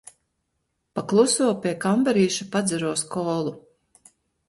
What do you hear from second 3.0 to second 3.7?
kolu.